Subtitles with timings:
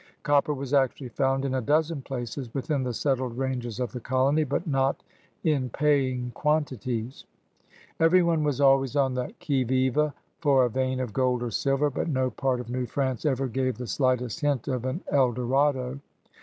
[0.23, 4.43] Copper was actually found in a dozen places within the settled ranges of the colony,
[4.43, 5.03] but not
[5.43, 7.25] in paying quantities.
[7.99, 11.91] Every one was always on the qui vive for a vein of gold or silver,
[11.91, 14.93] but no part of New France ever gave the slightest hint of 192 CRUSADEBS OF
[14.95, 15.99] NEW FRANCE an EI Dorado.